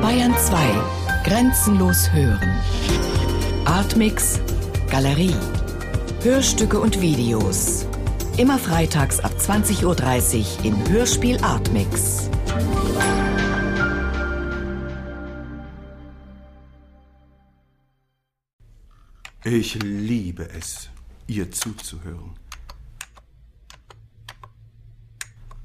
[0.00, 1.22] Bayern 2.
[1.22, 2.60] Grenzenlos hören.
[3.64, 4.40] Artmix.
[4.90, 5.36] Galerie.
[6.22, 7.86] Hörstücke und Videos.
[8.38, 12.28] Immer freitags ab 20.30 Uhr im Hörspiel Artmix.
[19.44, 20.88] Ich liebe es,
[21.28, 22.34] ihr zuzuhören.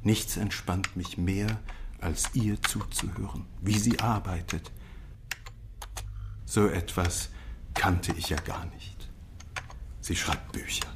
[0.04, 1.60] Nichts entspannt mich mehr,
[2.00, 4.72] als ihr zuzuhören, wie sie arbeitet.
[6.46, 7.30] So etwas
[7.74, 9.10] kannte ich ja gar nicht.
[10.02, 10.88] Sie schreibt Bücher.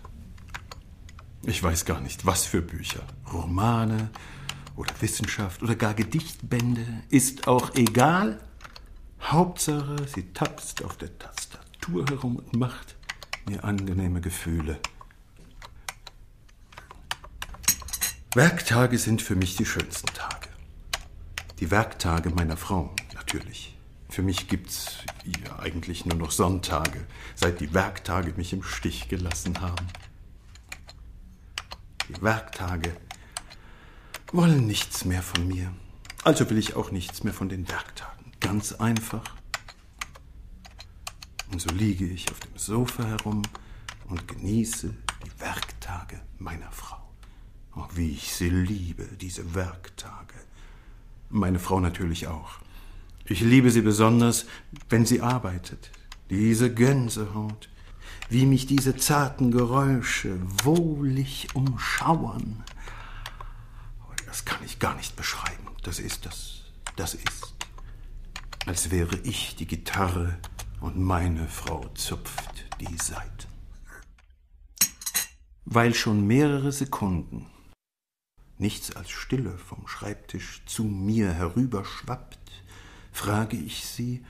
[1.44, 3.02] Ich weiß gar nicht, was für Bücher.
[3.32, 4.10] Romane
[4.76, 6.86] oder Wissenschaft oder gar Gedichtbände.
[7.10, 8.40] Ist auch egal.
[9.22, 12.96] Hauptsache, sie tapst auf der Tastatur herum und macht
[13.48, 14.80] mir angenehme Gefühle.
[18.34, 20.41] Werktage sind für mich die schönsten Tage.
[21.62, 23.78] Die Werktage meiner Frau, natürlich.
[24.10, 24.98] Für mich gibt's
[25.46, 29.86] ja eigentlich nur noch Sonntage, seit die Werktage mich im Stich gelassen haben.
[32.10, 32.98] Die Werktage
[34.32, 35.72] wollen nichts mehr von mir.
[36.24, 38.32] Also will ich auch nichts mehr von den Werktagen.
[38.40, 39.24] Ganz einfach.
[41.52, 43.44] Und so liege ich auf dem Sofa herum
[44.06, 47.08] und genieße die Werktage meiner Frau.
[47.76, 50.34] Oh, wie ich sie liebe, diese Werktage.
[51.32, 52.52] Meine Frau natürlich auch.
[53.24, 54.46] Ich liebe sie besonders,
[54.90, 55.90] wenn sie arbeitet.
[56.30, 57.70] Diese Gänsehaut,
[58.30, 62.66] wie mich diese zarten Geräusche wohlig umschauern.
[64.26, 65.68] Das kann ich gar nicht beschreiben.
[65.84, 66.64] Das ist das.
[66.98, 67.54] Das ist.
[68.66, 70.38] Als wäre ich die Gitarre
[70.82, 73.48] und meine Frau zupft die Saiten.
[75.64, 77.46] Weil schon mehrere Sekunden
[78.62, 82.38] nichts als Stille vom Schreibtisch zu mir herüberschwappt,
[83.12, 84.24] frage ich sie,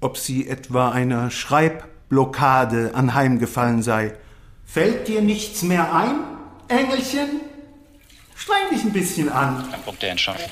[0.00, 4.16] ob sie etwa einer Schreibblockade anheimgefallen sei.
[4.64, 6.20] Fällt dir nichts mehr ein,
[6.68, 7.40] Engelchen?
[8.34, 9.72] Streng dich ein bisschen an.
[9.72, 10.50] Ein Punkt der Entscheidung.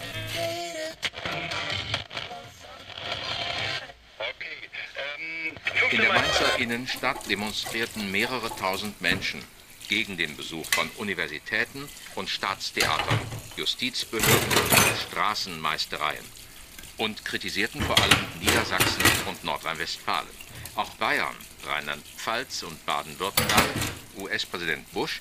[5.91, 9.41] In der Mainzer Innenstadt demonstrierten mehrere tausend Menschen
[9.89, 13.19] gegen den Besuch von Universitäten und Staatstheatern,
[13.57, 16.25] Justizbehörden und Straßenmeistereien
[16.97, 20.29] und kritisierten vor allem Niedersachsen und Nordrhein-Westfalen.
[20.77, 21.35] Auch Bayern,
[21.67, 23.69] Rheinland-Pfalz und Baden-Württemberg,
[24.19, 25.21] US-Präsident Bush,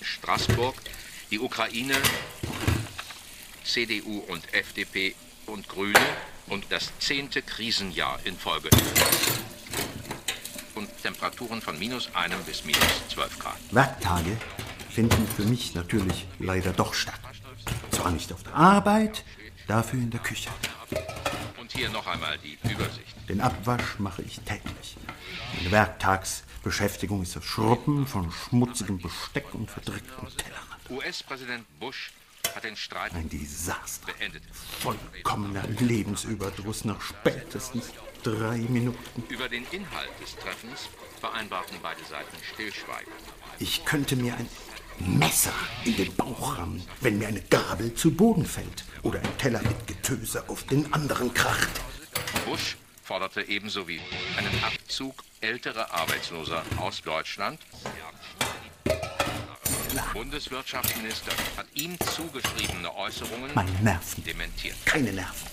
[0.00, 0.74] Straßburg,
[1.30, 1.96] die Ukraine,
[3.64, 5.14] CDU und FDP
[5.46, 6.00] und Grüne
[6.46, 8.68] und das zehnte Krisenjahr in Folge
[10.74, 13.56] und Temperaturen von minus einem bis minus zwölf Grad.
[13.70, 14.36] Werktage
[14.90, 17.20] finden für mich natürlich leider doch statt.
[17.90, 19.24] Zwar nicht auf der Arbeit,
[19.66, 20.50] dafür in der Küche.
[21.60, 23.14] Und hier noch einmal die Übersicht.
[23.28, 24.96] Den Abwasch mache ich täglich.
[25.56, 30.62] Meine Werktagsbeschäftigung ist das Schruppen von schmutzigem Besteck und verdreckten Tellern.
[30.90, 32.12] US-Präsident Bush
[32.54, 34.06] hat den Streit Ein Desaster.
[34.12, 34.42] beendet.
[34.80, 37.90] Vollkommener Lebensüberdruss nach spätestens
[38.24, 39.22] drei Minuten.
[39.28, 40.88] Über den Inhalt des Treffens
[41.20, 43.12] vereinbarten beide Seiten Stillschweigen.
[43.58, 44.48] Ich könnte mir ein
[44.98, 45.52] Messer
[45.84, 49.86] in den Bauch rammen, wenn mir eine Gabel zu Boden fällt oder ein Teller mit
[49.86, 51.68] Getöse auf den anderen kracht.
[52.46, 54.00] Bush forderte ebenso wie
[54.36, 57.60] einen Abzug älterer Arbeitsloser aus Deutschland.
[60.12, 64.24] Bundeswirtschaftsminister hat ihm zugeschriebene Äußerungen Meine Nerven.
[64.24, 64.76] dementiert.
[64.84, 65.48] Keine Nerven.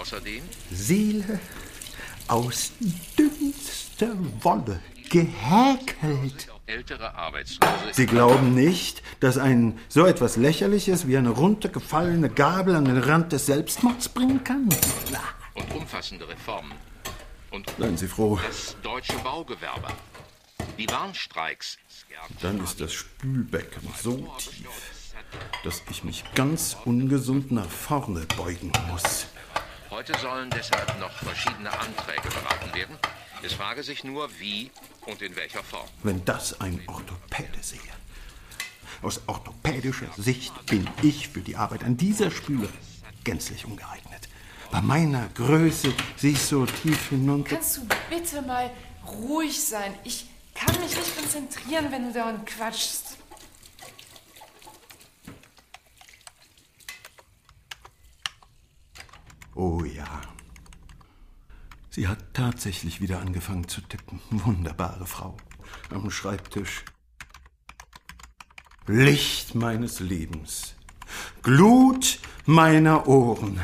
[0.00, 1.38] Außerdem Seele
[2.28, 2.72] aus
[3.18, 6.48] dünnster Wolle gehäkelt.
[6.66, 12.86] ältere Arbeitslose Sie glauben nicht, dass ein so etwas Lächerliches wie eine runtergefallene Gabel an
[12.86, 14.68] den Rand des Selbstmords bringen kann?
[15.54, 16.72] Und umfassende Reformen.
[17.50, 18.40] Und seien Sie froh.
[18.44, 19.88] das deutsche Baugewerbe.
[20.76, 21.78] Die Warnstreiks.
[22.40, 24.68] Dann ist das Spülbecken so tief,
[25.62, 29.26] dass ich mich ganz ungesund nach vorne beugen muss.
[29.94, 32.98] Heute sollen deshalb noch verschiedene Anträge beraten werden.
[33.44, 34.72] Es frage sich nur, wie
[35.06, 35.86] und in welcher Form.
[36.02, 37.78] Wenn das ein Orthopäde sehe.
[39.02, 42.68] Aus orthopädischer Sicht bin ich für die Arbeit an dieser Spüle
[43.22, 44.28] gänzlich ungeeignet.
[44.72, 47.54] Bei meiner Größe siehst so tief hinunter.
[47.54, 48.72] Kannst du bitte mal
[49.06, 49.94] ruhig sein?
[50.02, 50.26] Ich
[50.56, 53.13] kann mich nicht konzentrieren, wenn du dauernd quatschst.
[59.54, 60.22] Oh ja.
[61.90, 64.20] Sie hat tatsächlich wieder angefangen zu tippen.
[64.30, 65.36] Wunderbare Frau.
[65.90, 66.84] Am Schreibtisch.
[68.86, 70.74] Licht meines Lebens.
[71.42, 73.60] Glut meiner Ohren.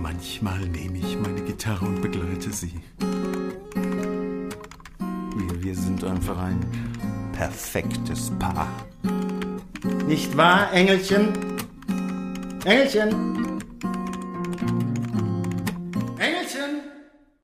[0.00, 2.80] Manchmal nehme ich meine Gitarre und begleite sie.
[5.36, 6.60] Wir, wir sind einfach ein
[7.32, 8.68] perfektes Paar.
[10.06, 11.32] Nicht wahr, Engelchen?
[12.64, 13.08] Engelchen?
[13.08, 13.47] Engelchen?